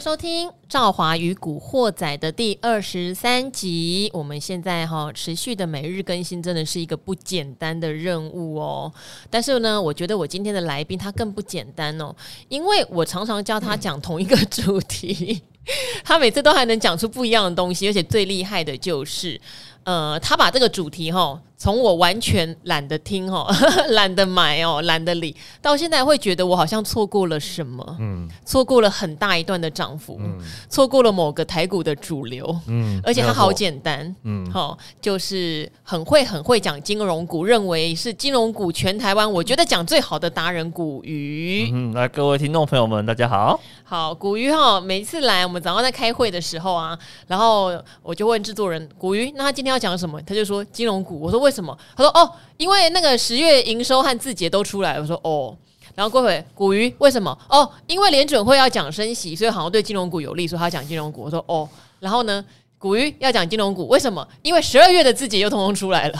[0.00, 4.10] 收听《赵华与古惑仔》的第二十三集。
[4.14, 8.90] 我们现在哈持续的每日更新，真的是一个不简单的任务哦。
[9.28, 12.16] 但是呢，我觉得我今天的来宾他更不简单哦，
[12.48, 15.42] 因为我常常教他讲同一个主题，
[16.02, 19.38] 他每次都还能讲出不一样的东西，而且最厉害的就是，
[19.84, 21.38] 呃，他把这个主题哈。
[21.60, 23.46] 从我完全懒得听哦，
[23.92, 30.38] 懒得买哦，懒得理，到现在会觉得我好像错过了什么，嗯，错过了很大一段的涨幅，嗯，
[30.70, 47.70] 错过了某个台股的主流，嗯，而且它好简单，嗯，好，就是很会很会讲金融股，认为是金融股全台湾我觉得讲最好的达人古鱼，嗯，来各位听众朋友们，大家好，好，古鱼哈，每次来我们早上在开会的时候啊，然后
[48.02, 50.18] 我就问制作人古鱼，那他今天要讲什么？
[50.22, 51.49] 他就说金融股，我说为。
[51.50, 51.76] 为什么？
[51.96, 55.00] 他说哦，因为那个十月营收和字节都出来。
[55.00, 55.56] 我说哦，
[55.96, 57.36] 然后过会股鱼为什么？
[57.48, 61.22] 哦，因为联准会要讲升息，所以好像对金融股有利，所以他讲金融股。
[61.22, 62.44] 我说哦，然后呢，
[62.78, 64.24] 古鱼要讲金融股，为什么？
[64.42, 66.18] 因为十二月的字节又通通出来了。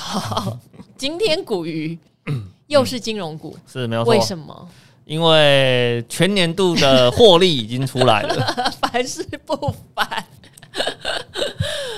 [0.98, 1.96] 今天古鱼
[2.66, 4.10] 又是金融股，是没有错。
[4.10, 4.68] 为什么？
[5.04, 10.24] 因为全年度的获利已经出来了， 凡事不凡。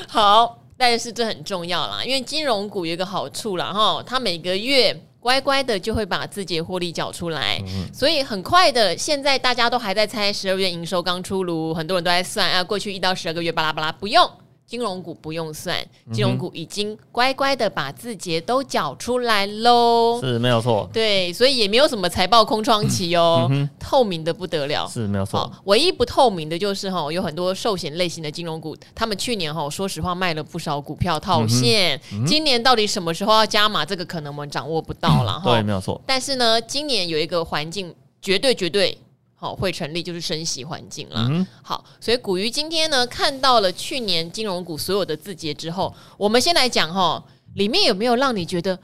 [0.07, 0.62] 好。
[0.85, 14.29] 但是这很重要啦，因为金融股有一个好处啦，哈，它每个月乖乖的就会把自己的获利缴出来，嗯、所以很快的，现在大家都还在猜十二月营收刚出炉，很多人都在算啊，过去一到十二个月巴拉巴拉，不用。
[14.73, 15.77] 金融股不用算，
[16.15, 20.89] 金融股已经乖乖的把字节都缴出来喽，是没有错。
[20.91, 25.53] 对，所以也没有什么财报空窗期哦，嗯、透明的不得了，是没有错。
[25.65, 35.53] 唯一不透明的就是哈，有很多寿险类型的金融股，他们去年哈，说实话卖了不少股票套现，嗯嗯、今年到底什么时候要加码，这个可能我们掌握不到了哈。
[35.53, 36.01] 对，没有错。
[36.07, 38.97] 但是呢，今年有一个环境绝对绝对。
[39.43, 41.27] 好，会成立就是升息环境了。
[41.29, 47.21] 嗯、好，所以古鱼今天呢看到了去年金融股所有的字节之后，我们先来讲哈，
[47.55, 48.79] 里面有没有让你觉得，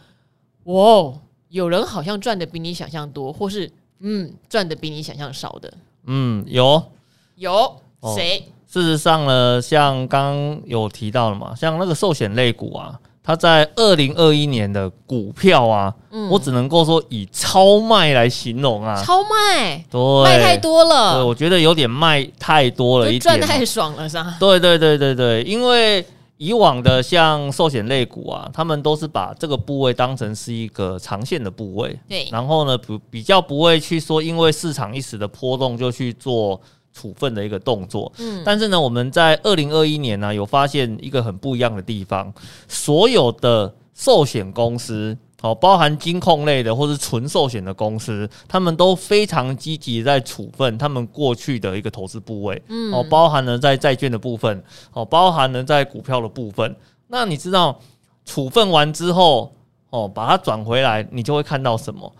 [0.64, 1.14] 哇，
[1.48, 3.70] 有人好像赚的比你想象多，或是
[4.00, 5.72] 嗯赚的比你想象少的？
[6.06, 6.82] 嗯，有
[7.36, 7.80] 有
[8.16, 8.42] 谁、哦？
[8.66, 12.98] 事实上呢，像刚刚有提到了嘛，像那个寿险类股啊。
[13.28, 24.34] 他在二零二一年的股票啊，嗯、我只能够说以超卖来形容啊，超卖，对，卖太多了，对，我觉得有点卖太多了一点，赚太爽了是吧？
[24.40, 26.02] 对对对对对，因为
[26.38, 36.58] 以往的像寿险类股啊，他们都是把这个部位当成是一个长线的部位，对，然后呢，比比较不会去说因为市场一时的波动就去做。
[36.98, 42.32] 处分的一个动作，嗯，但是呢，我们在二零二一年呢，有发现一个很不一样的地方，
[42.66, 54.60] 所有的寿险公司，哦，包含金控类的或是纯寿险的公司，他们都非常积极在处分他们过去的一个投资部位，嗯，哦，包含了在债券的部分，
[54.92, 56.74] 哦，包含了在股票的部分。
[57.06, 57.78] 那你知道
[58.24, 59.54] 处分完之后，
[59.90, 62.12] 哦，把它转回来，你就会看到什么？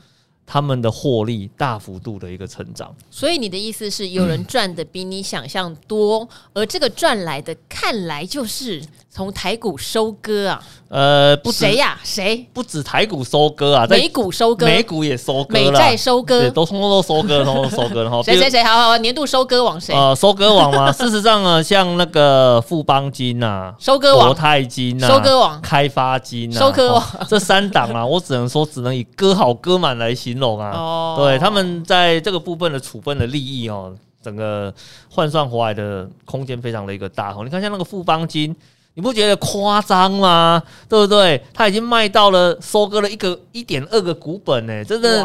[0.51, 8.83] 他们的获利大幅度的一个成长，所以你的意思是有人赚的比你想象多，嗯、而这个赚来的看来就是
[9.19, 10.63] 从台股收割啊。
[10.89, 11.99] 呃，不谁呀？
[12.05, 12.49] 谁？
[12.53, 18.23] 不止台股收割啊，美股收割，美股也收割，美债收割，对，都通通都收割，通通收割然后。
[18.23, 18.63] 谁谁谁？
[18.63, 19.93] 好好，年度收割王谁？
[19.93, 20.91] 呃，收割王嘛。
[20.95, 27.05] 事实上呢，像那个富邦金呐，收割王，国泰金呐，收割王，开发金呐，收割王。
[27.29, 30.71] 这三档啊， 我只能说，只能以割好割满来形容啊。
[30.71, 33.93] 哦，对，他们在这个部分的处分的利益哦，
[34.23, 34.73] 整个
[35.11, 37.41] 换算回来的空间非常的一个大哦。
[37.45, 38.57] 你看，像那个富邦金。
[38.99, 40.61] 你不觉得夸张吗？
[40.89, 41.41] 对不对？
[41.55, 45.25] 他已经卖到了收割了一个一点二个股本呢，真的。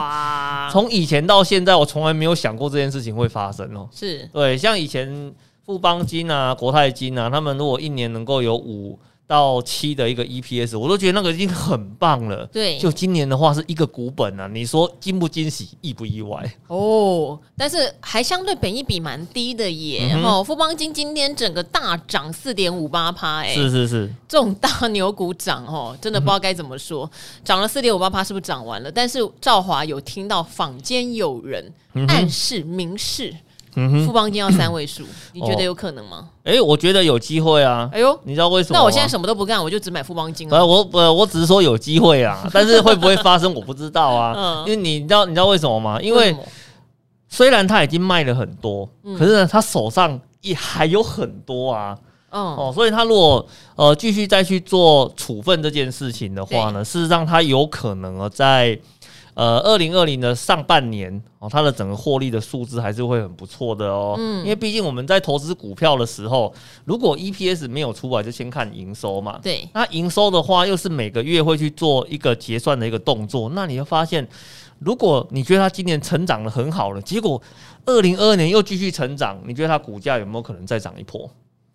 [0.72, 3.90] 从以前到现在，我从来没有想过这件事情会发生哦。
[3.92, 5.34] 是对，像以前
[5.66, 9.00] 富邦金啊、国泰金啊，他们如果一年能够有五。
[9.26, 12.46] 到七的一个 EPS，我都觉得那个已经很棒了。
[12.48, 16.44] 对，就今年的话是一个股本啊，你说惊不惊喜，意不意外？
[16.68, 20.08] 哦，但是还相对本益比蛮低的耶。
[20.10, 27.10] 然后、嗯、哼富邦金今天整个大涨四点五八趴，哎，是是是，这种大牛股涨哦，真的不知道该怎么说，
[27.44, 28.92] 涨、嗯、了四点五八趴，是不是涨完了？
[28.92, 31.72] 但是赵华有听到坊间有人
[32.08, 33.32] 暗示明示。
[33.32, 33.40] 嗯
[33.76, 35.04] 哼，富邦金要三位数，
[35.34, 36.28] 你觉得有可能吗？
[36.44, 37.90] 哎、我觉得有机会啊。
[37.92, 38.78] 哎呦，你知道为什么？
[38.78, 40.58] 那我现在什么都不干，我就只买富邦金了。
[40.58, 44.34] 呃，我我我只是说有机会啊， 但是会不会发生我不知道啊。
[44.36, 46.00] 嗯，因为你知道你知道为什么吗？
[46.02, 46.36] 因为
[47.30, 51.98] 虽然他已经卖了很多，嗯、可是呢，他手上也还有很多啊。
[52.36, 58.80] 嗯、哦，所以他如果呃继续再去做处分这件事情的话呢，事实上他有可能啊在。
[59.36, 64.16] 呃，二零二零的上半年哦，它的整个获利的数字还是会很不错的哦。
[64.18, 66.54] 嗯，因为毕竟我们在投资股票的时候，
[66.86, 69.40] 如果 EPS 没有出来，就先看营收嘛。
[69.42, 74.28] 对，那营收的话，又是每个月会去做一个结算的一个动作，那你会发现，
[74.80, 77.42] 如果你觉得它今年成长的很好了，结果
[77.86, 81.30] 二零二二年又继续成长，你觉得它股价有没有可能再涨一波？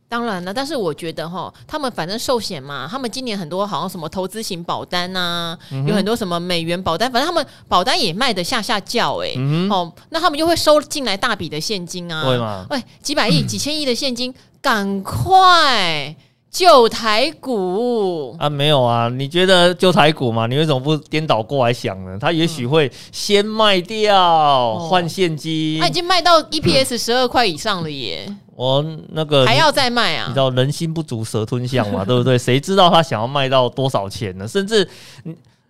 [0.09, 12.67] 当然了，但是我觉得哈，他们反正寿险嘛，他们今年很多好像什么投资型保单呐、啊，嗯、有很多什么美元保单，反正他们保单也卖的下下叫哎、欸，嗯、哦，那他们就会收进来大笔的现金啊，对吗？
[12.71, 16.17] 喂，几百亿、 几千亿的现金，赶快
[16.51, 18.49] 救台股啊！
[18.49, 20.47] 没有啊，你觉得救台股嘛？
[20.47, 22.17] 你为什么不颠倒过来想呢？
[22.19, 28.27] 他也许会先卖掉换、嗯、现金，他、啊、已经卖到 EPS 十二块以上了耶。
[28.59, 30.25] 我那个还要再卖啊？
[30.27, 32.03] 你知道人心不足蛇吞象嘛？
[32.05, 32.37] 对不对？
[32.37, 34.49] 谁知道他想要卖到多少钱呢？
[34.49, 34.89] 甚至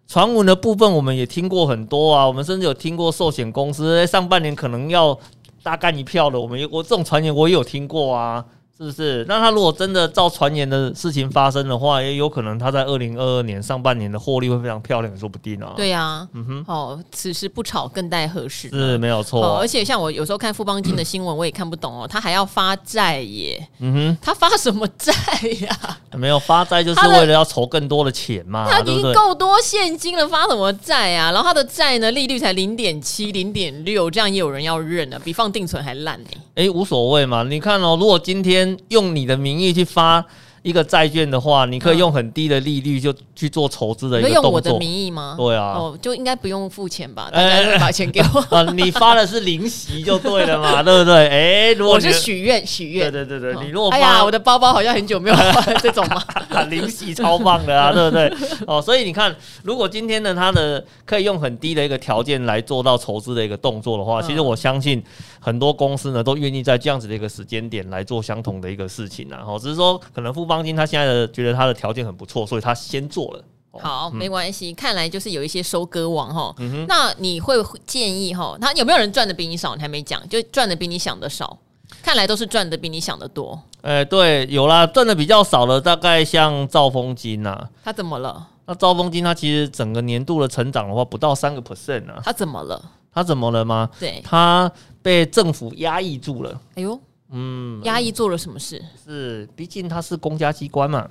[0.06, 2.26] 传闻的部分我们也听过很多啊。
[2.26, 5.14] 我们甚至有听过寿险公司上半年可能要
[5.62, 6.40] 大干一票的。
[6.40, 8.42] 我们我这种传言我也有听过啊。
[8.78, 9.24] 是不是？
[9.26, 15.72] 那他如果真的照传言的事情发生的话，也有可能他在二零二二年上半年的获利会非常漂亮，说不定啊。
[15.76, 18.68] 对呀、啊，嗯哼，哦，此时不炒更待何时？
[18.70, 19.58] 是没有错、啊。
[19.60, 23.68] 而且像我有时候看富邦金的新闻，我也看不懂哦，他还要发债耶。
[23.80, 25.12] 嗯哼，他发什么债
[25.60, 25.98] 呀？
[26.16, 28.68] 没有发债就是为了要筹更多的钱嘛。
[28.70, 31.32] 他已经够多现金了，发什么债啊？
[31.32, 36.30] 然后他的债呢，利率才零点七、零点六，这样也有人要认呢，比放定存还烂呢。
[36.54, 37.42] 哎、欸，无所谓嘛。
[37.42, 40.24] 你看哦，如果今天用你的名义去发
[40.62, 44.42] 一个债券的话，你可以用很低的利率就去做筹资的一个动作。
[44.44, 45.34] 用我的名义吗？
[45.38, 47.30] 对啊，哦，就应该不用付钱吧？
[47.32, 48.56] 大家会把钱给我。
[48.56, 51.28] 啊， 你发的是零息就对了嘛， 对不对？
[51.28, 56.22] 哎，如果我是许愿许愿，对对对对，你如果发，哎呀，我的包包好像很久没有换这种嘛，
[56.68, 58.32] 零息超棒的啊，对不对？
[58.66, 65.02] 哦，所以你看，如果今天呢，他的可以用很低的一个条件来做到筹资的一个动作的话，其实我相信
[65.40, 69.40] 很多公司呢都愿意在这样子的一个时间点来做相同的一个事情啊。
[69.46, 71.28] 哦，只是说可能富邦金他现在的。
[71.28, 73.44] 觉得他的条件很不错，所以他先做了。
[73.80, 74.72] 好，没关系。
[74.72, 76.52] 看来就是有一些收割王哈。
[76.88, 77.54] 那你会
[77.86, 79.76] 建议哈，他有没有人赚的比你少？
[79.76, 81.56] 你还没讲，就赚的比你想的少。
[82.02, 83.60] 看来都是赚的比你想的多。
[83.82, 87.68] 哎，对，有啦，赚的比较少的，大概像兆丰金呐。
[87.84, 88.48] 他怎么了？
[88.66, 92.14] 那兆丰金他其实整个年度的成长的话，不到三个 percent 呢。
[92.24, 92.82] 他怎么了？
[93.12, 93.88] 他怎么了吗？
[94.00, 94.70] 对，他
[95.02, 96.60] 被政府压抑住了。
[96.74, 96.98] 哎呦，
[97.30, 98.82] 嗯，压抑做了什么事？
[99.04, 101.08] 是，毕竟他是公家机关嘛。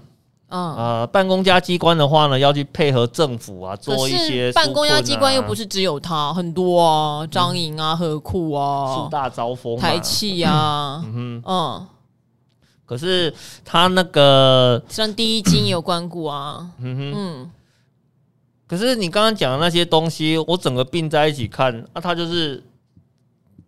[0.50, 4.54] 嗯呃，办公家机关的话呢，要去配合政府啊，做一些、啊。
[4.56, 11.88] 办公家机关又不是只有他，很多啊，张营啊，合库啊，树大招风，台气啊， 嗯哼，嗯。
[12.86, 13.34] 可是
[13.66, 17.52] 他那个像第一金也有关顾啊， 嗯哼，嗯。
[18.66, 22.64] 可是你刚刚讲的那些东西，我整个并在一起看，那、啊、他就是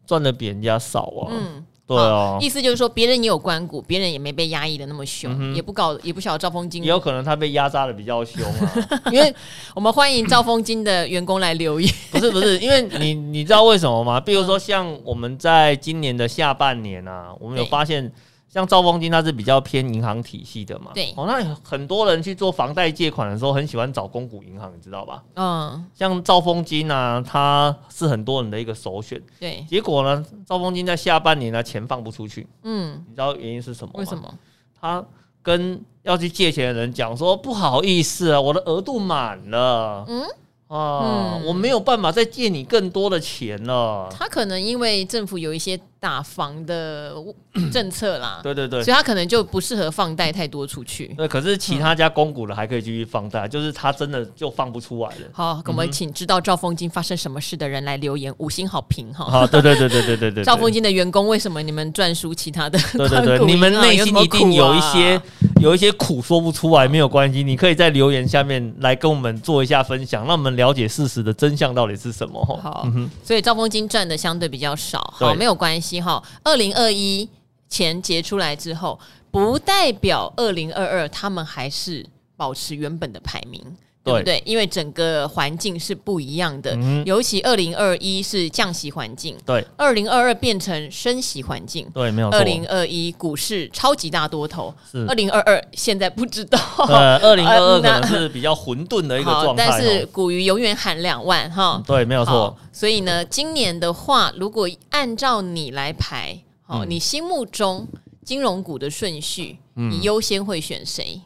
[0.07, 1.27] 赚的比人家少啊。
[1.31, 1.65] 嗯。
[1.95, 8.73] 对啊，意思就是说，别人也有关谷，别人也没被压抑的那么凶，嗯、也不搞，也不晓得兆丰金，也有可能他被压榨的比较凶啊。
[9.11, 9.33] 因为
[9.73, 11.91] 我们欢迎兆丰金的员工来留言。
[12.11, 14.19] 不是不是，因为你你知道为什么吗？
[14.21, 18.11] 比如说像我们在今年的下半年啊，我们有发现。
[18.49, 20.91] 像兆丰金，它是比较偏银行体系的嘛？
[20.93, 21.13] 对。
[21.15, 25.23] 哦，那很多人去做房贷借款的时候，很喜欢找公股银行，你知道吧？
[25.35, 25.85] 嗯。
[25.93, 29.21] 像兆丰金啊，它是很多人的一个首选。
[29.39, 29.63] 对。
[29.69, 32.47] 结果呢，兆丰金在下半年呢，钱放不出去。
[32.63, 33.03] 嗯。
[33.07, 33.99] 你知道原因是什么吗？
[33.99, 34.33] 为什么？
[34.81, 35.05] 他
[35.43, 40.23] 跟要去借钱的人讲说：“不好意思啊，我的额度满了。”嗯。
[40.69, 44.07] 啊，嗯、我没有办法再借你更多的钱了。
[44.17, 45.77] 他可能因为政府有一些。
[46.01, 47.13] 打房的
[47.73, 51.07] 政策啦，对对对，所以他可能就不适合放贷太多出去。
[51.17, 55.25] 对，可是其他家公股的还可以继续放贷，嗯、就是他真的就放不出来了。
[55.33, 59.25] 好，我们请知道赵凤金发生什么事的人来留言，五星好评哈。
[59.25, 60.43] 好，对对对对对对对。
[60.47, 62.79] 赵凤金的员工为什么你们赚输其他的？
[62.93, 65.21] 对对对，你们内心一定有一些
[65.59, 72.43] 有一些苦说不出来，没有关系，你可以在留言下面来跟我们做一下分享，让我们了解事实的真相到底是什么。
[72.45, 76.21] 好，嗯、哼所以赵风金赚的相对比较少，好，没有关系哈。
[76.43, 77.27] 二零二一
[77.67, 78.99] 钱结出来之后，
[79.29, 82.05] 不代表二零二二他们还是
[82.37, 83.61] 保持原本的排名，
[84.09, 84.41] 对，不对？
[84.45, 92.37] 因为整个环境是不一样的，嗯、尤其二零二一是降息环境，对；二零二二变成升息环境，对，没有错。
[92.37, 102.57] 二零二一股市超级大多头，是二零二二现在不知道，呃， 二零二二可能是比较混沌的一个状态，但是股鱼永远喊两万哈，对，没有错。
[102.71, 106.39] 所以呢，今年的话，如果按照你来排。
[106.71, 107.87] 哦，你心目中
[108.23, 111.19] 金融股的顺序，嗯、你优先会选谁？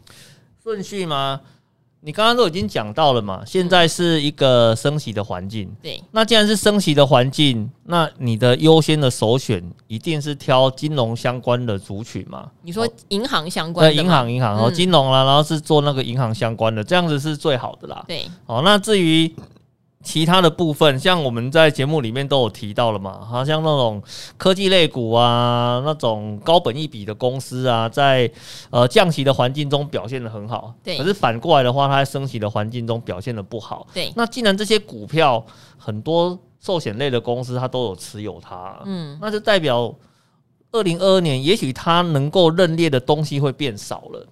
[0.63, 1.41] 顺序吗？
[2.05, 5.73] 你刚刚都已经讲到了嘛，现在是一个升息的环境。
[5.81, 12.51] 对，那既然是升息的环境，那你的优先的首选一定是挑金融相关的族群嘛？
[12.61, 13.93] 你说银行相关的？
[13.93, 18.03] 对，银行银行哦，金融啦，然后是做那个银行相关的，这样子是最好的啦。
[18.07, 19.33] 对，好，那至于。
[20.03, 24.03] 其他的部分，像我们在节目里面都有提到了嘛，好像那种
[24.37, 28.29] 科技类股啊，那种高本一比的公司啊，在
[28.69, 30.73] 呃降息的环境中表现的很好。
[30.83, 30.97] 对。
[30.97, 33.87] 可是反过来的话，它在升息的环境中表现的不好。
[33.93, 34.11] 对。
[34.15, 35.43] 那既然这些股票
[35.77, 39.95] 很多寿险类的公司它都有持有它，嗯，那就代表
[40.73, 44.27] 二零二二年也许它能够认列的东西会变少了。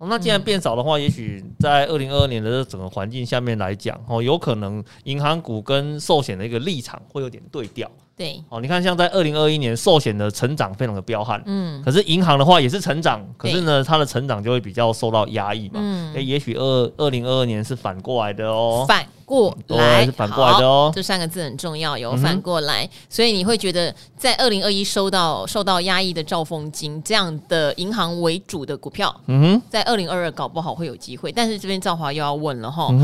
[0.00, 7.90] 那既然变少的话，也许在二零二二年的这整个环境下面来讲，哦，有可能银行股跟寿险的一个立场会有点对调。
[8.16, 32.94] 对，哦，你看，像在二零二一年，寿险的成长非常的彪悍，嗯，可是银行的话也是成长，可是呢，它的成长就会比较受到压抑嘛，嗯，也许二二零二二年是反过来的哦，反过来是反过来的哦，这三个字很重要，有反过来，所以你会觉得在二零二一收到受到压抑的兆丰金这样的银行为主的股票，嗯哼，在二零二二搞不好会有机会，但是这边兆华又要问了哈。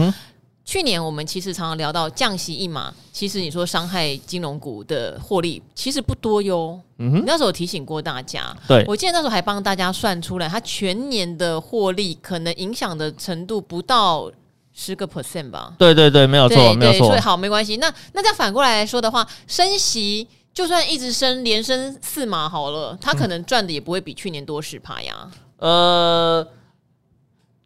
[0.65, 6.81] 去年我们其实常常聊到降息一码，其实你说伤害金融股的获利其实不多哟。
[6.99, 14.31] 嗯哼，那时候提醒过大家，对，我记得那时候还帮大家算出来，它全年的获利可能影响的程度不到
[14.73, 15.75] 十个 percent 吧。
[15.77, 17.09] 对对对，没有错，没有错。
[17.09, 17.79] 所以好，没关系。
[17.79, 25.29] 那那再反过来来说的话，升息就算一直升，连升四码好了，它可能赚的也不会比去年多十趴呀。
[25.57, 26.47] 呃，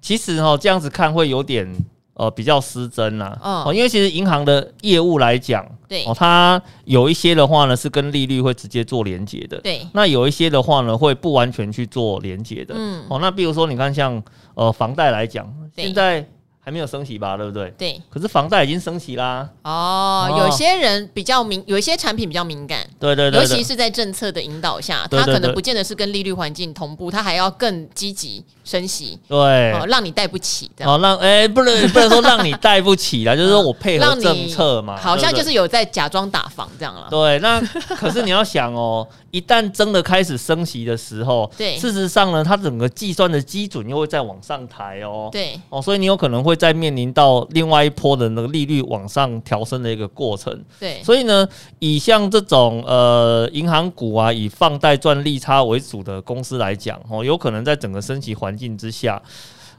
[0.01, 1.69] 其实哈，这样子看会有点。
[2.15, 14.23] 呃，比较失真啦，哦，因为其实银行的业务来讲，对，哦，它有一些的话呢是跟利率会直接做连结的，对，那有一些的话呢会不完全去做连结的，嗯，哦，那比如说你看像
[14.55, 16.25] 呃房贷来讲，现在。
[16.67, 17.71] 还没有升息吧，对不对？
[17.77, 18.01] 对。
[18.09, 19.47] 可是房贷已经升息啦。
[19.65, 22.89] 哦，有些人比较敏，有一些产品比较敏感。
[22.99, 23.39] 对对对。
[23.39, 29.19] 尤其是在政策的引导下，它可能不见得是跟利率环境同步，它还要更积极升息。
[29.29, 29.37] 对。
[29.73, 30.71] 哦，让你贷不起。
[30.81, 34.97] 哦，让哎，不能不能说让你贷不起啦， 就是说我配合政策嘛。
[34.97, 37.07] 好像就是有在假装打房这样了。
[37.11, 37.61] 对，那
[37.97, 45.29] 可是你要想哦，一旦真的开始升息的时候，对，事实上呢，它整个计算的基准又会再往上抬哦。
[45.31, 45.61] 对。
[45.69, 47.47] 哦，所以你有可能会再面临到。
[47.51, 51.47] 另外一波的那个利率往上调升的一个过程，对，所以呢，
[51.79, 59.23] 以像这种呃银行股啊，以放贷赚利差为主的公司来讲，哦，有可能在整个升息环境之下。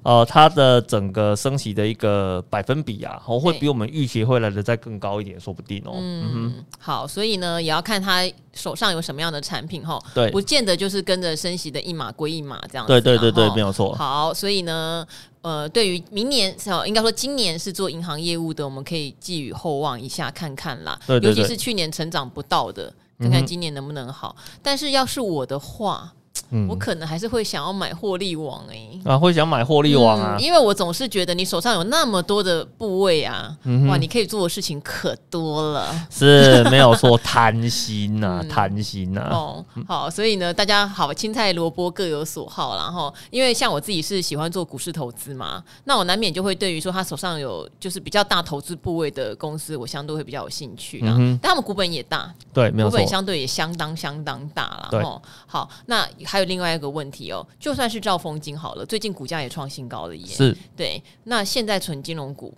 [0.04, 5.94] 呃，它的整个升息的一个百分比啊，哦，会比我们预期会来的再更高一点，说不定哦。
[5.96, 10.00] 嗯，嗯好，所以呢，也要看他手上有什么样的产品哈。
[10.14, 12.94] 对，不见得就是跟着升息的一码归一码这样子。
[12.94, 13.96] 对对对对，没有错。
[13.96, 15.04] 好，所以呢，
[15.42, 16.56] 呃，对于明年，
[16.86, 21.00] 应该说今年是做银行业务的，我们可以寄予厚望一下，看看啦。
[21.08, 24.36] 对对对，尤其是去年成长不到的，看看今年能不能好。
[24.38, 26.14] 嗯、但是要是我的话。
[26.56, 39.36] 嗯、我可能还是会想要买获利网哎、欸，啊，会想买获利网啊、嗯，因为我总是觉得你手上有那么多的部位啊，嗯、哇，你可以做的事情可多了，是没有说贪心呐、啊，贪、 嗯、心呐、啊。
[39.36, 51.40] 哦，好，所以呢，大家好，青菜萝卜各有所好，然后因为像我自己是喜欢做股市投资嘛，那我难免就会对于说他手上有就是比较大投资部位的公司，我相对会比较有兴趣，嗯、哼。
[51.42, 55.04] 但他们股本也大，对，没有错，股本相对也相当相当大了，对，
[55.46, 56.08] 好，那。
[56.24, 60.26] 还有另外一个问题哦，就算是兆丰金好了，最近股价也创新高了耶。
[60.26, 61.02] 是，对。
[61.26, 62.54] 那现在存金融股，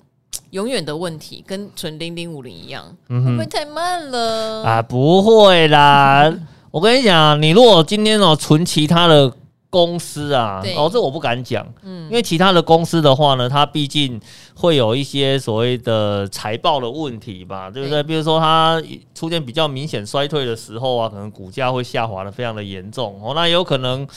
[0.52, 4.64] 永远的问题跟存零零五零一样，嗯、哼会不会太慢了？
[4.64, 6.32] 啊，不会啦。
[6.70, 9.34] 我跟你讲，你如果今天哦存其他的。
[9.70, 14.20] 公司啊，哦，这我不敢讲，嗯，因为其他的公司的话呢，它毕竟
[14.56, 18.02] 会有一些所谓的财报的问题吧，对不对？
[18.02, 18.82] 对，比如说它
[19.14, 24.08] 出现比较明显衰退的时候啊，可能股价会下滑的非常的严重哦，那有可能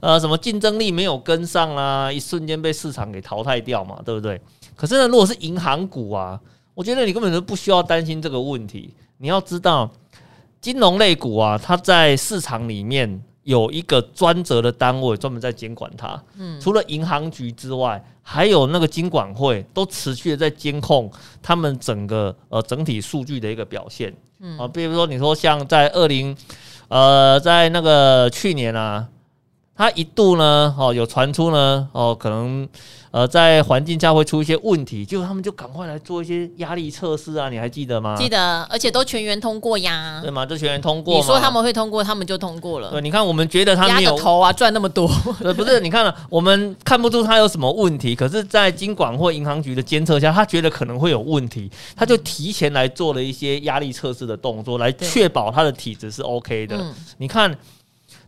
[0.00, 4.38] 呃什么竞争力没有跟上啊，一瞬间被市场给淘汰掉嘛，对不对？
[4.76, 6.38] 可是呢，如果是银行股啊，
[6.74, 8.94] 我觉得你根本就不需要担心这个问题。
[9.16, 9.90] 你要知道，
[10.60, 13.22] 金融类股啊，它在市场里面。
[13.50, 21.10] 有一个专责的单位专门在监管它，嗯，除了银行局之外，还有那个金管会都持续的在监控
[21.42, 24.56] 他们整个呃整体数据的一个表现，嗯。
[24.56, 26.36] 啊，比如说你说像在二零
[26.88, 29.08] 呃在那个去年啊。
[29.80, 32.68] 它一度呢，哦，有传出呢，哦，可能。
[33.12, 38.14] 呃，在环境下会出一些问题，就他们就赶快来做一些压力测试啊，你还记得吗？
[38.16, 40.20] 记得，而且都全员通过呀。
[40.22, 40.46] 对吗？
[40.46, 41.16] 都全员通过。
[41.16, 42.88] 你说他们会通过，他们就通过了。
[42.92, 45.10] 对，你看我们觉得他没有头啊，赚那么多。
[45.42, 56.76] 对，不是，你看了，我们看不出他有什么问题，可是，在金管或银行局的监测下，他觉得可能会有问题，他就提前来做了一些压力测试的动作，来确保他的体质是 OK 的。
[56.76, 57.52] 嗯、你看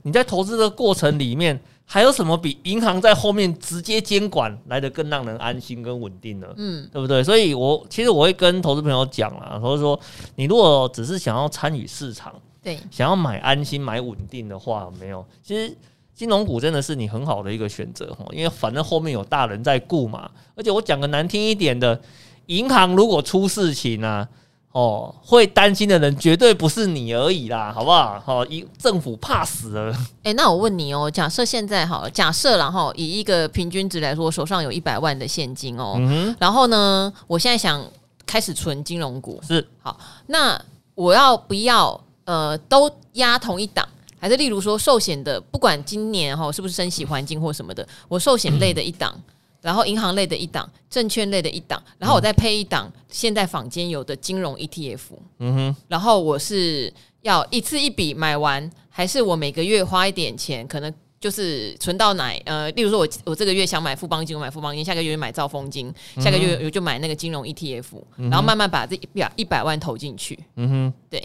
[0.02, 1.60] 你在投资的过程里面。
[1.84, 6.46] 还有什么比银行在后面直接监管来的更让人安心跟稳定呢？
[6.56, 7.22] 嗯，对不对？
[7.22, 9.98] 所以我其实我会跟投资朋友讲啊，所以说
[10.36, 12.32] 你如果只是想要参与市场，
[12.62, 15.76] 对，想要买安心、买稳定的话，没有，其实
[16.14, 20.30] 金融股真的是你很好的一个选择哈，因为反正后面有大人在顾嘛。
[20.54, 22.00] 而且我讲个难听一点的，
[22.46, 24.28] 银行如果出事情呢、啊？
[24.72, 28.18] 哦，会担心的人绝对不是你而已啦，好不好？
[28.24, 29.92] 好、哦，一政府怕死了。
[30.22, 37.84] 哎、欸，那我问你哦，假设现在好，假设然后以一个平均值来说，我手上有一百万的现金哦，嗯、然后呢，我现在想
[38.24, 39.98] 开始存金融股，是好，
[40.28, 40.58] 那
[40.94, 43.86] 我要不要呃都压同一档？
[44.18, 49.12] 还是例如说寿险的，不管今年哈是不是升息环境或什么的，我寿险类的一档。
[49.16, 49.22] 嗯
[49.62, 55.00] 然后银行类的一档，证券类的一档，然后我再配一档现在坊间有的金融 ETF。
[55.38, 55.76] 嗯哼。
[55.88, 56.92] 然后我是
[57.22, 62.30] 要一次一笔买完，还是我每个月花一点钱，可能就是存到哪？
[62.44, 67.84] 呃，例如说我我这个月想买富邦金，我买富邦金，下个月买兆丰金，下个月我就买那个金融 ETF，
[68.16, 68.28] 嗯。
[68.28, 70.38] 然后慢慢把这一百一百万投进去。
[70.56, 70.92] 嗯哼。
[71.08, 71.22] 对。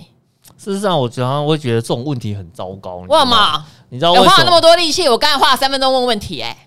[0.58, 3.04] 事实上，我常常会觉得这种问题很糟糕。
[3.10, 3.66] 哇嘛！
[3.90, 6.67] 你知道我花了那么多力气，我刚才花了三分钟问问题，哎。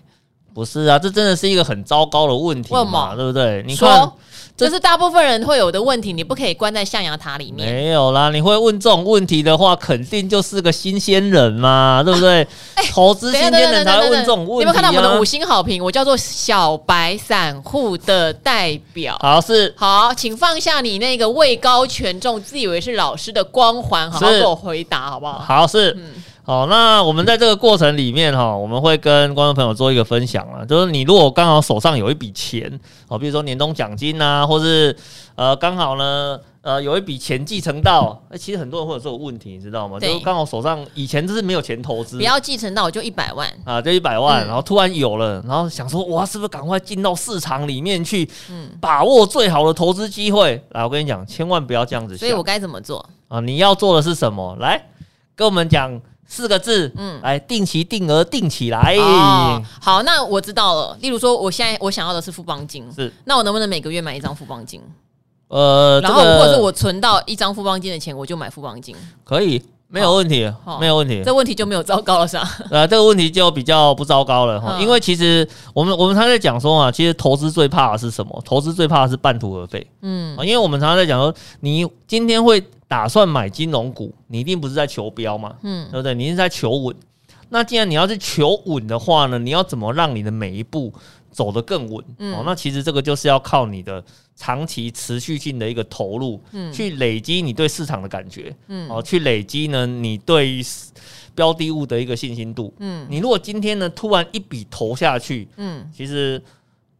[0.53, 3.63] 不是啊，这真的是一个很糟糕的问题嘛，对不对？
[3.65, 4.13] 你说，
[4.57, 7.73] 这是大部分人会有的问题，你不可以关在象牙塔里面。
[7.73, 12.45] 没有啦，你会问这种问题的话，肯定就是个新鲜人嘛， 对不对？
[12.91, 14.53] 投资新鲜人才会问这种问题。
[14.55, 15.81] 你有没有看到我们的五星好评？
[15.81, 19.17] 我叫做小白散户的代表。
[19.21, 25.39] 好，是好，请放下你那个位高权重、自以为是老师的光环，好好给我回答，好不好？
[25.39, 25.97] 好，是。
[26.43, 34.95] 好，那我们在这个过程里面哈，我们会跟观众朋友做一个分享啊，就是你如果刚好手上有一笔钱哦，比如说年终奖金呐，或是
[35.35, 39.99] 呃刚好呢呃有一笔钱继承到，哎，其实很多人会有这种问题，你知道吗？
[39.99, 50.59] 对就是刚好手上以前就是没有钱投资，不要继承到就一百万啊，就一百万，然后突然有了，然后想说哇，是不是赶快进到市场里面去，嗯，把握最好的投资机会？
[50.71, 52.27] 来，我跟你讲，千万不要这样子想。
[52.27, 53.39] 所以我该怎么做啊？
[53.39, 54.57] 你要做的是什么？
[54.59, 54.83] 来
[55.35, 56.01] 跟我们讲。
[56.33, 58.95] 四个字，嗯，来定期定额定起来。
[58.95, 60.97] 哦，好，那我知道了。
[61.01, 64.81] 例如说，我现在我想要的是富邦金，是，那我能不能每个月买一张富邦金？
[65.49, 72.49] 呃，然后或者是我存到一张富邦金的钱，我就买富邦金，可以，没有问题，没有问题，这问题就没有糟糕了，是吧？
[72.71, 78.41] 呃，这个问题就比较不糟糕了哈，因为其实我们我们常在讲说啊，其实投资最怕的是什么？
[78.45, 79.85] 投资最怕的是半途而废。
[80.01, 82.63] 嗯，因为我们常常在讲说，你今天会。
[82.91, 85.55] 打算买金融股，你一定不是在求标嘛？
[85.63, 86.13] 嗯，对不对？
[86.13, 86.93] 你是在求稳。
[87.47, 90.93] 那既然你要是求稳的话呢，你要怎么让你的每一步
[91.31, 92.03] 走得更稳？
[92.17, 94.03] 嗯，哦，那其实这个就是要靠你的
[94.35, 100.61] 长期持续性的一个投入，嗯，去累积你对市场的感觉，嗯，哦，去累积呢你对于
[101.33, 106.43] 标的物的一个信心度，嗯，你如果今天呢突然一笔投下去，嗯，其实。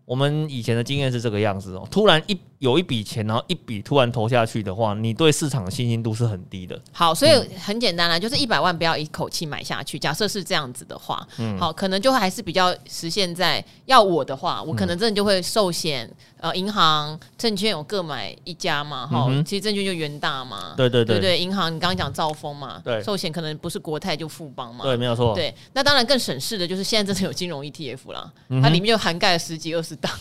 [0.04, 6.80] 我们以前的经验是这个样子哦，突然一有一笔钱，然后一笔突然投下去的话，你对市场的信心度是很低的。
[6.92, 9.98] 好，所以很简单啦，就是一百万不要一口气买下去。
[9.98, 21.20] 假设是这样子的话，嗯，好，可能就还是比较实现在要我的话，我可能真的就会寿险、呃，银行、证券我各买一家嘛，哈，其实证券就元大嘛，对对对。
[21.20, 30.12] 对，银行你刚刚讲兆丰嘛，对，寿险可能不是国泰就富邦嘛，对，没有错，对，那当然更省事的就是现在真的有金融 ETF 啦，它里面就涵盖了十几二十档。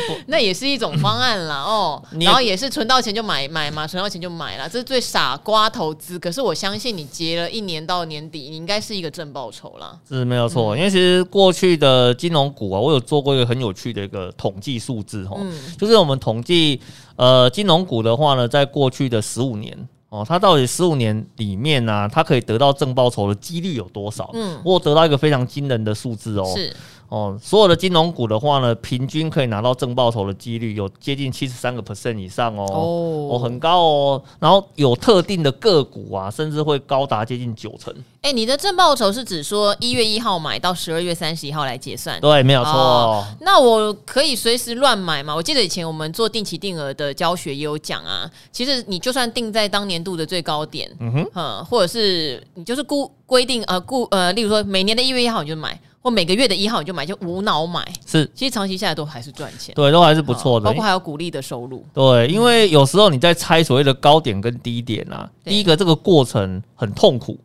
[0.26, 6.18] 那也是一种方案啦， 哦，然后也是存到钱就买买嘛，存到钱就买了，这是最傻瓜投资。
[6.18, 9.98] 可是我相信你结了一年到年底，你应该是一个正报酬啦。
[10.08, 15.36] 是没有错，因为其实过去的金融股啊，我有做过一个很有趣的一个统计数字哈，
[15.78, 16.80] 就是我们统计
[17.16, 19.76] 呃金融股的话呢，在过去的十五年
[20.08, 24.30] 哦，它到底十五年里面呢，它可以得到正报酬的几率有多少？
[24.34, 26.44] 嗯，我有得到一个非常惊人的数字哦。
[26.54, 26.74] 是。
[27.12, 34.22] 哦，所有的金融股的话呢，平均可以拿到正报酬的几率有接近七十三个 percent 以上哦，哦，很高哦。
[34.40, 37.92] 然后有特定的个股啊，甚至会高达接近九成。
[38.22, 42.18] 哎、欸，你的正报酬是指说一月一号买到十二月三十一号来结算？
[42.18, 42.72] 对，没有错。
[42.72, 45.36] 哦，那我可以随时乱买吗？
[45.36, 55.78] 我记得以前我们做定期定额的教学也有讲啊，其实你就算定在当年度的最高点，嗯哼，嗯，或者是你就是固规定呃固呃，例如说每年的一月一号你就买。
[56.02, 67.38] 或每个月的一号你就买，就无脑买，是，其实长期下来都还是赚钱，对，都还是不错的，包括还有股利的收入，对，因为有时候你在猜所谓的高点跟低点啊，第一个这个过程很痛苦，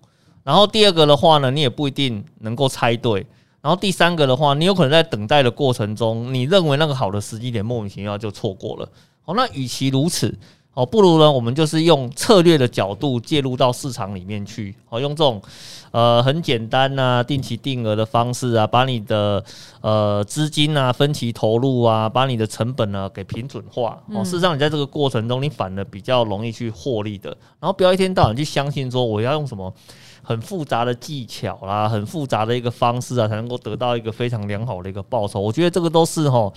[0.43, 3.25] 然后第二个的话呢，你也不一定能够猜对，
[3.61, 8.89] 然后第三个的话，你有可能在等待的过程中，你认为那个好的时机点莫名其妙就错过了，
[9.21, 10.35] 好，那与其如此。
[10.77, 15.41] 哦，不如呢，我们就是用策略的角度介入到市场里面去，哦，用这种
[15.89, 19.43] 呃很简单呐、啊、定期定额的方式啊，把你的
[19.81, 23.99] 呃资金啊分期投入啊，把你的成本呢给平准化。
[24.13, 27.35] 哦，事实上你在这个过程中，你反而比较容易去获利的。
[27.59, 29.73] 然后不要一天到晚去相信说我要用什么
[30.21, 35.39] 很复杂的技巧啦、很复杂的一个方式啊，才能够得到一个非常良好的一个报酬。
[35.39, 36.53] 我觉得这个都是哈。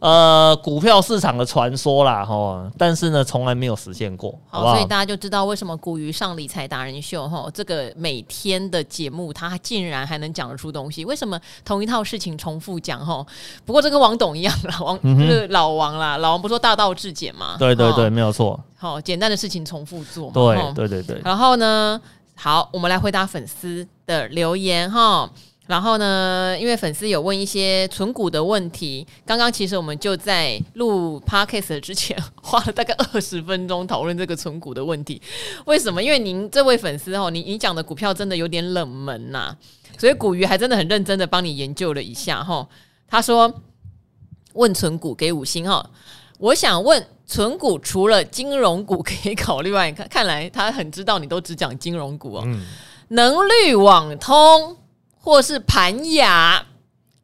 [0.00, 13.26] 呃，股票市场的传说啦，哈，但是呢，从来没有实现过，好，好，好，所以大家就知道为什么古鱼上理财达人秀，哈，这个每天的节目，他竟然还能讲得出东西，为什么同一套事情重复讲，哈？
[13.64, 17.56] 不过这跟王董一样老，王就是老王啦，老王不说大道至简吗？
[17.58, 18.58] 对对对，没有错。
[18.76, 21.20] 好，简单的事情重复做，对对对对。
[21.24, 22.00] 然后呢，
[22.36, 25.28] 好，我们来回答粉丝的留言，哈。
[25.68, 35.20] 然后呢，因为粉丝有问一些存股的问题，刚刚其实我们就在录 podcast 之前花了大概二十分钟讨论这个存股的问题。
[35.66, 36.02] 为什么？
[36.02, 39.56] 因为您这位粉丝哦，你你讲的股票真的有点冷门呐、啊，
[39.98, 42.66] 所以古鱼还真的很认真的帮你研究了一下哈。
[43.06, 43.52] 他说
[44.54, 45.90] 问存股给五星哈，
[46.38, 52.64] 我想问存股除了金融股可以考虑外，看看来他很知道你都只讲金融股哦，嗯、
[53.08, 54.74] 能率网通。
[55.28, 56.64] 或是盘雅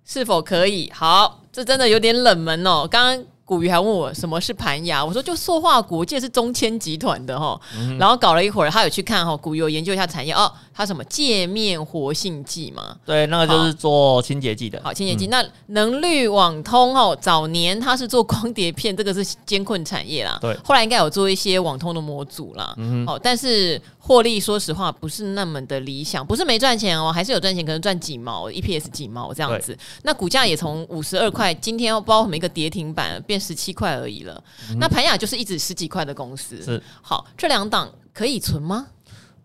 [0.04, 0.92] 是否可以？
[0.94, 2.86] 好，这真的有点冷门哦。
[2.86, 7.58] 刚刚古鱼还问我什么是盘雅，我说就塑化股，我记得是中签集团的哈。
[7.78, 10.52] 嗯、然后搞了一会儿，他有去看哈，股鱼有研究一下产业哦。
[10.76, 12.96] 它什么界面活性剂嘛？
[13.06, 14.80] 对，那个就是做清洁剂的。
[14.82, 15.28] 好，清洁剂。
[15.28, 20.36] 嗯、那能率网通哦，早年它是做光碟片，这个是艰困产业啦。
[20.40, 22.74] 对，后来应该有做一些网通的模组啦。
[22.76, 29.78] 嗯哼，好，但是获利说实话不是那么的理想，不是没赚钱哦，还是有赚钱，可能赚几毛，EPS 几毛这样子。
[30.02, 34.42] 那股价也从五十二块，今天要包什么一个跌停板，变十七块而已了。
[34.70, 36.60] 嗯、那盘雅就是一直十几块的公司。
[36.60, 38.88] 是，好，这两档可以存吗？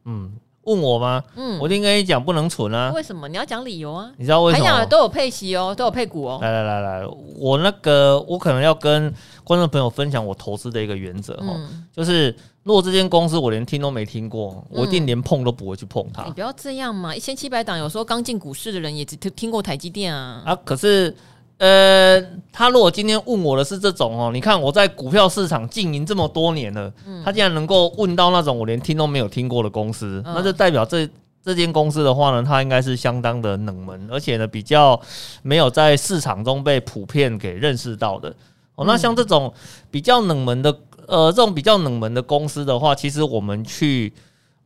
[0.05, 0.33] 嗯。
[0.69, 1.23] 问我吗？
[1.35, 2.91] 嗯，我一定跟你讲不能存啊。
[2.93, 3.27] 为什么？
[3.27, 4.11] 你要讲理由啊。
[4.17, 4.85] 你知道为什么？
[4.85, 6.39] 都有配息哦，都有配股哦。
[6.41, 16.23] 来来来来，我那个我可能要跟观众朋友分享我投资的一个原则哈，嗯、就是如果这间公司我连听都没听过，我一定连碰都不会去碰它。
[16.25, 20.43] 你不要这样嘛，一千七百档，有时候刚进股市的人也只听听过台积电啊。
[20.45, 21.15] 啊，可是。
[21.59, 22.21] 呃，
[22.53, 31.07] 他如果今天问我的是这种哦，你看我在股票市场经营这么多年了，嗯、他竟然能够问到那种我连听都没有听过的公司，嗯、那就代表这
[31.43, 34.99] 这间公司的话呢，它应该是相当的冷门，而且呢比较
[35.41, 38.33] 没有在市场中被普遍给认识到的。
[38.75, 38.85] 哦。
[38.87, 39.53] 那像这种
[39.91, 40.73] 比较冷门的，
[41.07, 44.13] 呃，这种比较冷门的公司的话，其实我们去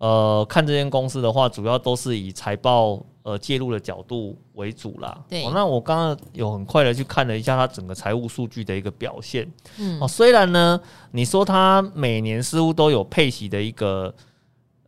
[0.04, 3.02] 呃看这间公司的话，主要都是以财报。
[3.26, 5.18] 呃，介入的角度为主啦。
[5.30, 9.50] 对、哦，那我刚刚有很快的去看了一下它整个财务数据的一个表现。
[9.78, 10.78] 嗯，哦，虽然呢，
[11.12, 14.14] 你说它每年似乎都有配息的一个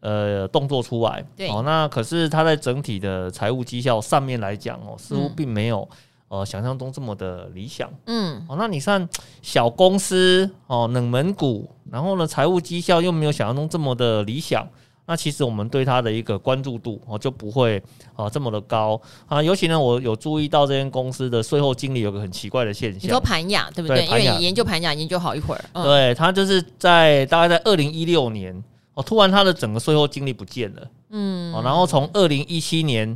[0.02, 5.88] 呃动作出来，对，哦，那可是它在整体的财务绩效上面来讲哦，似乎并没有、
[6.28, 7.90] 嗯、呃想象中这么的理想。
[8.08, 9.08] 嗯，哦，那你算
[9.42, 14.68] 小公司哦，冷门股，然后呢，财务绩效又没有想象中这么的理想。
[15.08, 17.82] 那其实我们对它的一个关注度哦就不会
[18.16, 23.00] 啊这么的高啊，尤其呢，我有注意到这间公司的税后净利有个很奇怪的现象。
[23.04, 23.98] 你说盘雅对不对？
[23.98, 25.66] 对，因为你研究盘雅研究好一会儿。
[25.74, 28.64] 嗯、对，他就是在大概在二零一六年
[28.96, 30.88] 哦，突然他的整个税后净利不见了。
[31.12, 31.54] 嗯。
[31.54, 33.16] 哦，然后从二零一七年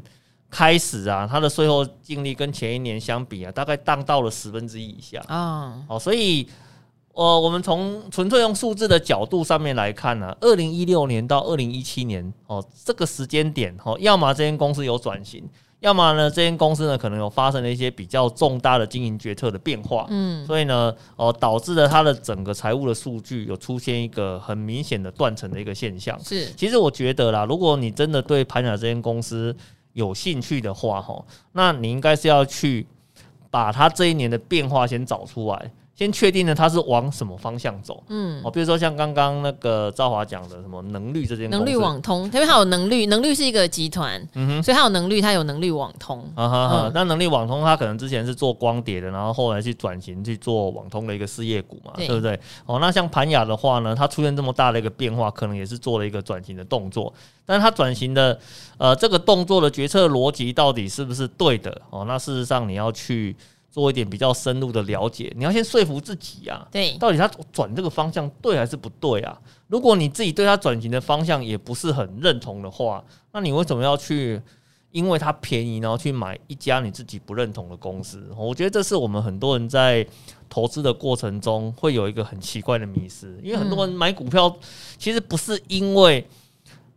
[0.52, 5.20] 开始啊，它的税后净利跟前一年相比啊，大概荡到了十分之一以下。
[5.28, 5.82] 啊。
[5.88, 6.48] 哦，所以。
[7.20, 15.44] 呃，我们从纯粹用数字的角度上面来看呢、啊，二零一六年到二零一七年哦，这个时间点哦，要么这间公司有转型，
[15.82, 26.18] 要么呢这间公司呢可能有发生了一些比较重大的经营决策的变化，嗯，所以呢，哦，导致了它的整个财务的数据有出现一个很明显的断层的一个现象。
[26.24, 29.54] 是，其实我觉得啦，如果你真的对盘雅这间公司
[29.92, 32.88] 有兴趣的话，哈，那你应该是要去。
[33.52, 35.72] 把它这一年的变化先找出来。
[36.00, 52.40] 先确定了它是往什么方向走，嗯，哦，比如说像刚刚那个赵华讲的什么能绿这件，能绿网通，因为它有能绿，能绿是一个集团，嗯哼，所以它有能绿，它有能绿网通，啊哈哈，那能力网通它可能之前是做光碟的，然后后来去转型去做网通的一个事业股嘛，对，对不对？
[52.66, 57.14] 哦，那像盘雅的话呢，它出现这么大的一个变化，可能也是做了一个转型的动作，
[57.46, 58.40] 但是它转型的
[58.78, 61.82] 呃这个动作的决策逻辑到底是不是对的？
[61.90, 63.36] 哦，那事实上你要去。
[63.72, 69.40] 做一点比较深入的了解，你要先说服自己呀、啊，对，到底他转这个方向对还是不对啊？
[69.68, 74.42] 如果你自己对他转型的方向也不是很认同的话，那你为什么要去
[74.92, 78.28] 因为它便宜然后去买一家你自己不认同的公司？
[78.36, 80.06] 我觉得这是我们很多人在
[80.50, 84.58] 投资的过程中会有一个很奇怪的迷失，因为很多人买股票
[84.98, 86.28] 其实不是因为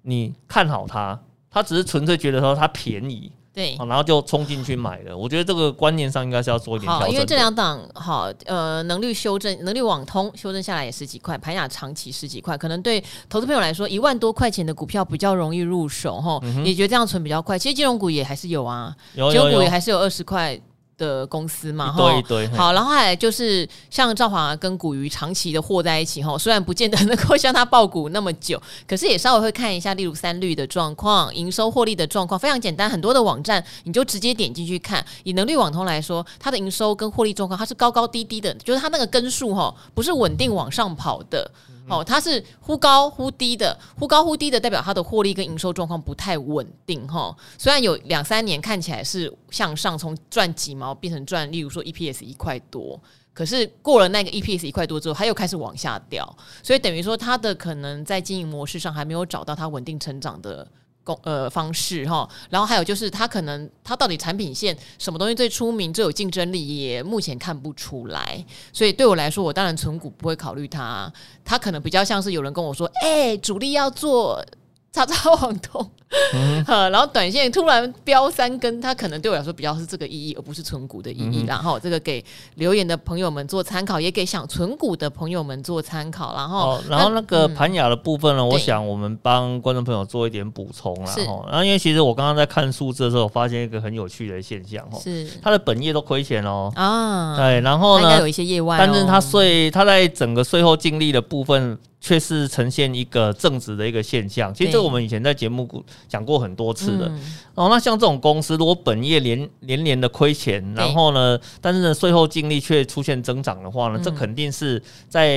[0.00, 3.30] 你看好它，他只是纯粹觉得说它便宜。
[3.54, 5.14] 对，然后就冲进去买了。
[5.16, 7.10] 我觉得这个观念上应该是要做一点调整。
[7.10, 17.58] 因为这两档好，呃，能力修正，能力网通修正下来也十几块，盘雅长期十几块，可能对投资朋友来说，一万多块钱的股票比较容易入手哈，也觉得这样存比较快。
[17.58, 20.58] 其实金融股也还是有啊，有有有金融股也还是有二十块。
[21.02, 35.04] 的公司嘛，哈，对，好，然后还就是像赵华跟古鱼长期的和在一起，哈，虽然不见得能够像他爆股那么久， 可是也稍微会看一下，例如三率的状况、营收获利的状况，非常简单，很多的网站你就直接点进去看。
[35.24, 41.50] 以能绿网通来说，它的营收跟获利状况，它是高高低低的，就是它那个根数哈，不是稳定往上跑的。
[41.88, 47.36] 哦，它是忽高忽低的，忽高忽低的代表它的获利跟营收状况不太稳定哈。
[47.58, 53.00] 虽然有两三年看起来是向上，从赚几毛变成赚，例如说 EPS 一块多，
[53.34, 60.66] 可是过了那个 EPS 一块多之后，它又开始往下掉，所以等于说它的可能在经营模式上还没有找到它稳定成长的。
[61.04, 68.44] 工呃方式哈，然后还有就是它可能它到底产品线什么东西最出名最有竞争力，也目前看不出来。
[68.72, 71.12] 所以对我来说，我当然存股不会考虑它。
[71.44, 74.44] 它可能比较像是有人跟我说，哎、主力要做。
[74.92, 75.90] 叉叉网通，
[76.34, 81.44] 嗯、然后短线突然飙三根，它可能对我来说比较是这个意义，而不是存股的意义。
[81.44, 82.22] 嗯、然后这个给
[82.56, 86.34] 留言的朋友们做参考，也给想存股的朋友们做参考。
[86.34, 91.14] 然后，哦、然后那个盘雅的部分呢，嗯、我想我们帮观众朋友做一点补充啦。
[91.16, 96.70] 然后，然后因为其实我刚刚在看数字的时候，我发现一个很有趣的现象，是它的本业都亏钱哦。
[96.76, 101.78] 啊，对，然后呢，有一些业外、哦，但是它税，它在整个税后净利的部分。
[102.02, 104.52] 却是呈现一个正值的一个现象。
[104.52, 107.10] 其实这我们以前在节目讲过很多次的。
[107.54, 115.28] 哦，那像这种公司，如果本业连连连的亏钱，然后呢，但是呢税后净利却出现增长的话呢，这肯定是在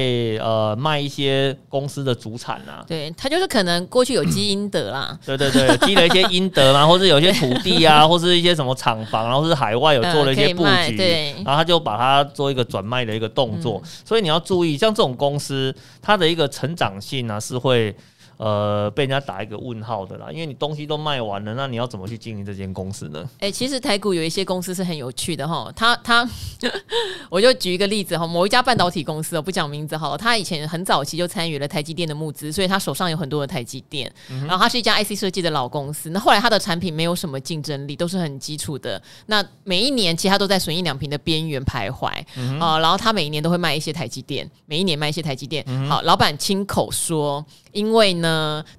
[0.42, 2.84] 呃卖一些公司的主产啊。
[2.88, 5.16] 对，他就是可能过去有积阴德啦。
[5.24, 13.80] 对对对， 积了一些阴德嘛，或者有些土地啊， 或是一些什么厂房，然后是海外有做了一些布局，对，然后他就把它做一个转卖的一个动作。
[14.04, 16.50] 所以你要注意，像这种公司，它的一个。
[16.56, 17.94] 成长性呢、是会
[18.38, 23.24] 呃被人家打一个问号的啦，因为你东西都卖完了，那你要怎么去经营这间公司呢？
[23.40, 26.28] 哎、欸，其实台股有一些公司是很有趣的哈，他他
[27.30, 42.08] 我就举一个例子哈，某一家半导体公司，我不讲名字好了，他以前很早期就参与了台积电的募资，所以他手上有很多的台积电，嗯、然后他是一家 IC 设计的老公司，那后来他的产品没有什么竞争力，都是很基础的，那每一年其实他都在损益两平的边缘徘徊。
[42.08, 42.60] 啊、嗯哼。
[42.60, 47.46] 呃，然后他每一年都会卖一些台积电，每一年卖一些台积电，嗯、好，老板亲口说。
[47.76, 48.25] 因为呢，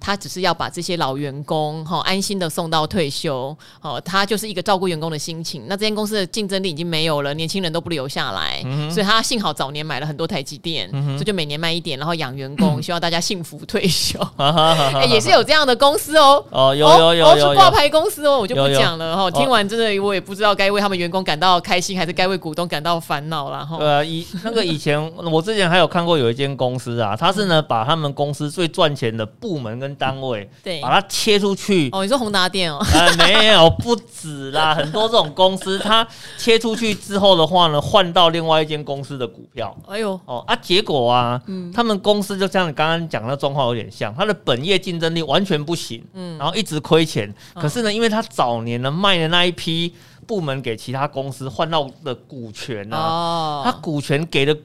[0.00, 5.64] 他只是要把这些老员工哈安心的送到退休，哦，他就是一个照顾员工的心情。
[5.68, 14.18] 那这间公司的竞争力已经没有了，年轻人都不留下来，嗯、所以他幸好早年买了很多台积电，嗯、所以就每年卖一点，然后养员工，嗯、希望大家幸福退休。
[14.36, 19.30] 哎，也是有这样的公司哦，哦，有有有有，是挂牌公司哦，我就不讲了哈。
[19.30, 23.76] 听完真的我也不知道该为他们员工感到开心，还是该为股东感到烦恼了哈。
[23.80, 31.88] 呃，以 那个以前我之前还有看过有一间公司啊，他是呢把他们公司最赚钱的部门跟单位，对，把它切出去。
[31.92, 32.78] 哦，你说宏达电哦？
[32.92, 36.06] 呃，没有，不止啦， 很多这种公司，它
[36.38, 39.76] 切出去之后的话呢，换到另外一间公司的股票。
[39.86, 47.32] 哎呦，哦啊，结果啊，嗯，他们公司就像你刚刚讲的状况有点像，它的本业竞争力完全不行，嗯，然后一直亏钱。
[47.54, 49.94] 可是呢，因为他早年呢卖的那一批
[50.26, 54.56] 部门给其他公司换到的股权啊，哦，他股权给的。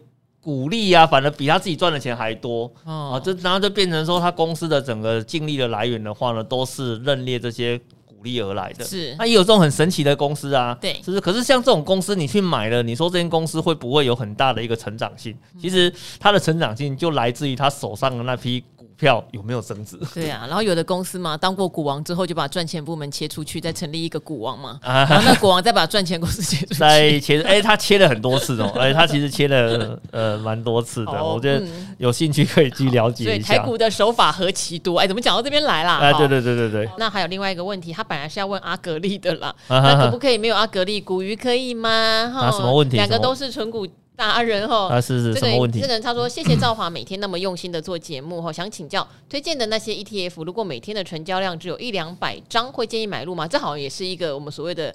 [0.41, 3.19] 股利啊，反而比他自己赚的钱还多啊！
[3.19, 8.83] 这然后就变成说，他公司的整个净利的来源的话呢，都是认列这些鼓励而来的。
[8.83, 10.75] 是，那也有这种很神奇的公司啊。
[10.81, 15.37] 对，就是可是像这种公司，你去买了，你说这间公司会不会有很大的一个成长性？
[15.61, 19.97] 其实它的成长性就来自于他手上的那批股票有没有增值？
[20.13, 31.65] 对啊，然后有的公司嘛，当过股王之后，就把赚钱部门切出去，再成立一个股王嘛，啊、然后那股王再把赚钱公司切出去， 再切，哎、欸，他切了很多次哦，哎、欸，他其实切了 呃蛮多次的，我觉得
[31.97, 33.47] 有兴趣可以去了解一下。
[33.47, 35.97] 所以台股的手法何其多，哎，怎么讲到这边来啦？
[35.99, 36.89] 哎，对对对对对。
[36.99, 41.89] 那还有另外一个问题，他本来是要问阿格力的啦，啊、那可不可以没有阿格力，股鱼可以吗？
[41.89, 42.97] 啊，什么问题？
[42.97, 43.87] 两个都是纯股。
[44.29, 45.79] 达人哈，啊是是，这个什么问题？
[45.79, 53.47] 这个人他说：“谢谢赵华每天那么用心的做节目哈， 想请教推荐的那些 ETF，如果每天的成交量只有一两百张，会建议买入吗？
[53.47, 54.93] 这好像也是一个我们所谓的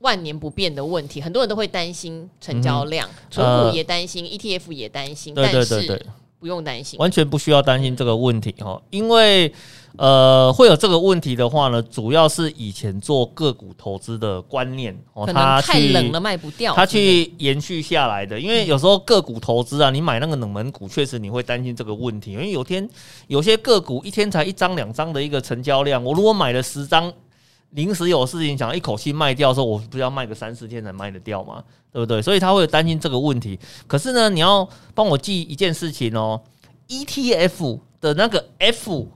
[0.00, 6.06] 万年不变的问题，很多人都会担心成交量，存、嗯、股也担心、呃、，ETF 也担心，对对对对，但是
[6.38, 9.52] 不用担心，完全不需要担心这个问题哈，因为。”
[9.96, 18.38] 呃，会有这个问题的话呢，主要是以前做个股投资的观念哦，它太冷了卖不掉，它去延续下来的。
[18.38, 22.32] 因为有时候个股投资啊，你买那个冷门股，确实你会担心这个问题。
[22.32, 22.88] 因为有天
[23.26, 27.12] 有些个股一天才一张两张的一个成交量，我如果买了十张，
[27.70, 31.62] 临时有事情想一口气卖掉的时候，我不是要卖个三四天才卖得掉吗？
[31.92, 32.20] 对不对？
[32.22, 33.58] 所以他会担心这个问题。
[33.86, 36.40] 可是呢，你要帮我记一件事情哦
[36.88, 39.08] ，ETF 的那个 F。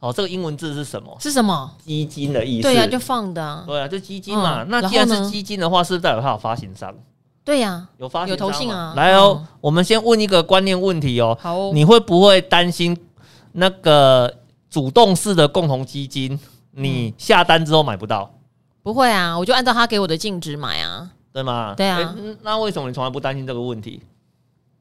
[0.00, 1.16] 哦，这个英文字是什么？
[1.18, 1.68] 是什么？
[1.84, 2.62] 基金的意思。
[2.62, 3.64] 对呀、啊，就放的、啊。
[3.66, 4.62] 对啊，就基金嘛。
[4.62, 6.94] 嗯、那既然是基金的话，是不是代表它有发行商？
[7.44, 8.94] 对呀、啊，有发行有投信啊。
[8.96, 11.36] 来哦、嗯，我们先问一个观念问题哦。
[11.40, 12.96] 好哦，你会不会担心
[13.50, 14.32] 那个
[14.70, 16.38] 主动式的共同基金，
[16.78, 18.32] 你下单之后买不到？
[18.82, 21.10] 不会啊，我就按照他给我的净值买啊。
[21.32, 21.74] 对吗？
[21.76, 22.14] 对啊。
[22.42, 24.00] 那为什么你从来不担心这个问题？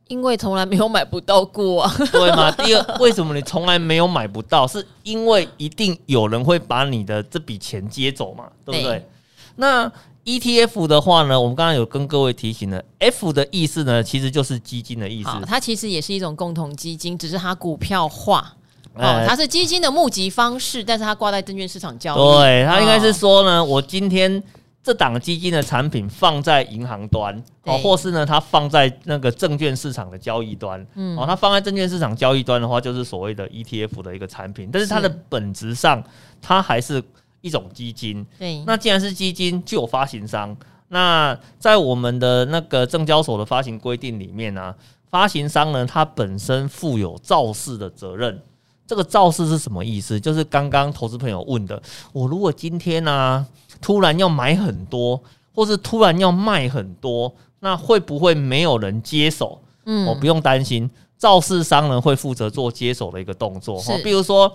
[0.07, 2.49] 因为从来没有买不到过啊，对吗？
[2.63, 4.65] 第二，为什么你从来没有买不到？
[4.65, 8.99] 是因为一定有人会把你的这笔钱接走嘛，对不对？
[8.99, 9.09] 对。
[9.57, 9.91] 那
[10.23, 15.29] ETF 的话呢，我们刚刚有跟各位提醒了，F 的意思呢，其实就是基金的意思。
[15.45, 18.53] 它其实也是一种共同基金，只是它股票化。
[18.97, 22.37] 哦，它是基金的募集方式，但是它挂在证券市场交易。
[22.37, 24.43] 对，它应该是说呢，我今天。
[24.83, 36.01] 这档基金的产品放在银行端哦，或是呢，它放在那个证券市场的交易端，嗯，哦，它放在证券市场交易端的话，就是所谓的 ETF 的一个产品，但是它的本质上，
[36.41, 37.03] 它还是
[37.41, 38.25] 一种基金。
[38.39, 40.55] 对，那既然是基金，就有发行商。
[40.87, 44.75] 那在我们的那个证交所的发行规定里面呢，啊，
[45.09, 48.41] 发行商呢，它本身负有造市的责任。
[48.87, 50.17] 这个造市是什么意思？
[50.17, 51.79] 就是刚刚投资朋友问的，
[52.13, 53.45] 我如果今天呢，啊？
[53.79, 55.21] 突然要买很多，
[55.53, 59.61] 或是突然要卖很多，那会不会没有人接手？
[59.85, 63.79] 嗯，我不用担心，造市商人会负责做接手的一个动作。
[63.79, 64.51] 哈，比如说，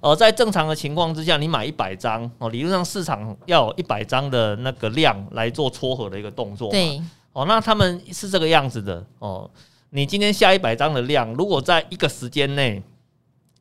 [0.00, 6.70] 呃，在正常的情况之下，你买一百张哦，理论上市场要有一百张的那个量来做撮合的一个动作。
[6.70, 6.98] 对，
[7.34, 9.50] 哦，那他们是这个样子的哦。
[9.90, 12.82] 你今天下一百张的量，如果在一个时间内。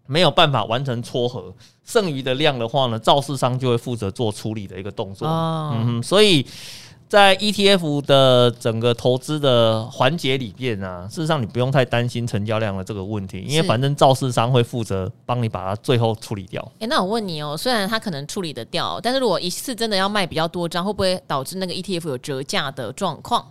[0.07, 1.53] 没有办法完成撮合，
[1.85, 5.27] 剩余的量的话呢，造市商就会负责做处理的一个动作。
[5.27, 6.45] 哦、嗯，所以
[7.07, 16.65] 在 ETF 的整个投资的环节里边啊，事实上你不用太担心成交量的这个问题，因为反正造市商会负责帮你把它最后处理掉。
[16.79, 23.45] 诶，那我问你哦，虽然它可能处理得掉，但是如果一次真的要卖比较多张，会不会导致那个 ETF 有折价的状况？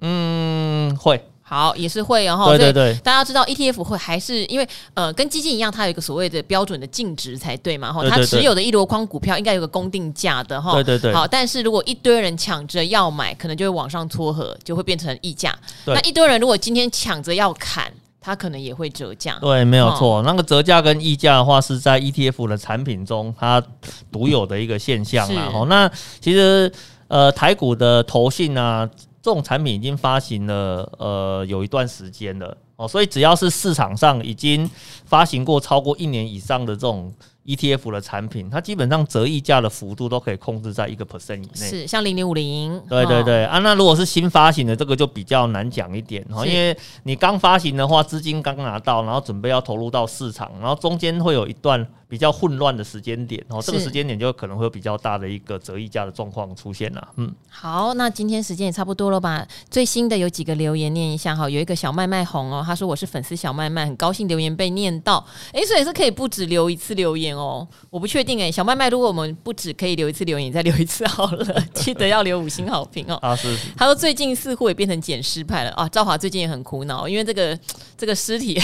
[0.00, 1.24] 嗯，会。
[1.50, 11.12] 好，也是会，然后对对对，大家知道 ETF 会还是因为呃跟基金一样，它有一个所谓的标准的净值才对嘛，哈，它持有的一箩筐股票应该有个公定价的哈，对对对。
[11.12, 15.52] 好，但是如果一堆人抢着要买，可能就会往上撮合，就会变成溢价。
[15.86, 19.36] 那一堆人如果今天抢着要砍，它可能也会折价。
[19.40, 23.60] 对，没有错，那个折价跟溢价的话是在 ETF 的产品中它
[24.12, 25.50] 独有的一个现象啦。
[25.52, 26.72] 哦，那其实
[27.08, 28.88] 呃台股的投信啊。
[29.22, 34.68] 这种产品已经发行了，呃，有一段时间了哦，所以只要是市场上已经
[35.04, 37.12] 发行过超过一年以上的这种。
[37.46, 41.68] ETF 的产品，它基本上折溢价的幅度都可以控制在一个 percent 以内。
[41.68, 42.78] 是，像零零五零。
[42.88, 57.08] 对对对、哦、啊，那如果是新发行的，这个就比较难讲一点哈，因为你刚发行的话，资金刚拿到，然后准备要投入到市场，然后中间会有一段比较混乱的时间点，然哦，这个时间点就可能会有比较大的一个折溢价的状况出现了。
[57.16, 59.46] 嗯，好，那今天时间也差不多了吧？
[59.70, 67.40] 最新的有几个留言念一下哈，有一个小麦麦红哦，他说我是粉丝小麦麦，很高兴留言被念到，诶，所以是可以不止留一次留言哦。
[67.40, 68.50] 哦，我不确定哎。
[68.50, 73.14] 小麦麦，如果我们不止可以留一次留言，再留一次好了， 记得要留五星好评哦。
[73.22, 73.68] 啊，是是。
[73.76, 75.88] 他说最近似乎也变成捡尸派了啊。
[75.88, 77.58] 赵华最近也很苦恼，因为这个
[77.96, 78.60] 这个尸体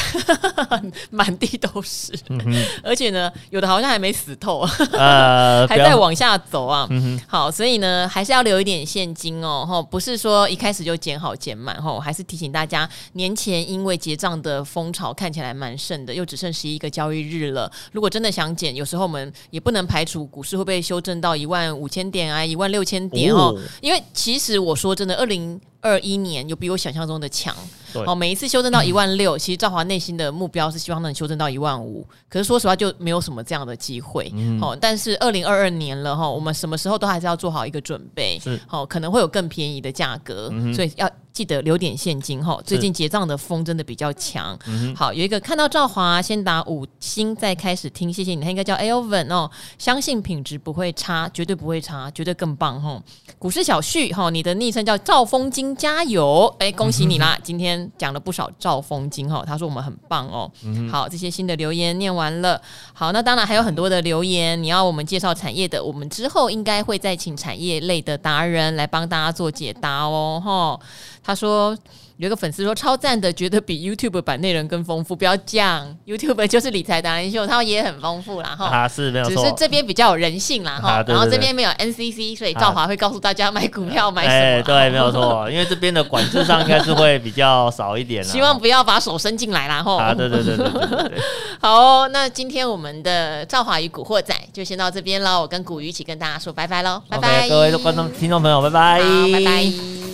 [1.10, 2.38] 满地都是，嗯、
[2.82, 4.60] 而且呢，有的好像还没死透，
[4.92, 6.86] 呃、 还在往下走啊。
[6.90, 9.64] 嗯、哼好，所以呢，还是要留一点现金哦。
[9.66, 17.70] 吼，不是说一开始就减好减满吼，还是提醒大家，年前因为结账的风潮看起来蛮盛的，又只剩十一个交易日了。
[17.92, 23.54] 如果真的想减，有时候我们也不能排除股市会被修正到一万五千点啊，一万六千点哦。
[23.54, 27.54] 哦，因为其实我说真的，二零二一年有比我想象中的强。
[27.92, 32.06] 对哦，每一次修正到 一万六，其实赵华内心的目标是希望能修正到一万五。
[32.28, 34.30] 可是说实话，就没有什么这样的机会。
[34.34, 38.38] 嗯，哦，但是二零二二年了哈，我们什么时候都还是要做好一个准备。
[38.38, 41.10] 是，哦，可能会有更便宜的价格，嗯、所以要。
[41.36, 44.58] 记得留点现金哈，最近结账的风真的比较强。
[44.64, 48.40] 是好，有一个看到赵华先打五星再开始听，谢谢你。
[48.40, 52.98] 他应该叫 Elvin 哦，相信品质不会差，绝对不会差，绝对更棒哈。
[53.38, 56.46] 股市小旭哈，你的昵称叫赵风金，加油！
[56.58, 57.34] 哎，恭喜你啦！
[57.36, 60.50] 嗯、今天讲了不少兆丰金哈，他说我们很棒哦。
[60.64, 62.60] 嗯、好，这些新的留言念完了。
[62.92, 70.40] 好，那当然还有很多的留言，你要我们介绍产业的，我们之后应该会再请产业类的达人来帮大家做解答哦。
[70.44, 70.80] 哈。
[71.22, 71.76] 他说。
[72.18, 75.14] 有个粉丝说超赞的，觉得比 YouTube 版内容更丰富。
[75.14, 78.66] 不要这样，YouTube 就是理财达人秀，他也很丰富啦哈。
[78.66, 80.92] 啊，是没有错，只是这边比较有人性啦哈。
[80.92, 84.34] 啊、然后这边没有 NCC，所以赵华会告诉大家买股票买什么。
[84.34, 88.24] 哎，对，没有错，因为这边的管制上应该是会比较少一点。
[88.24, 90.02] 希望不要把手伸进来啦哈。
[90.02, 91.18] 啊，对对对对，对，对，对
[91.60, 95.42] 好、哦，那今天我们的赵华与古惑仔就先到这边喽。
[95.42, 99.00] 我跟古鱼一起跟大家说拜拜喽，拜拜，okay, 各位观众听众朋友，拜拜，
[99.32, 100.05] 拜拜。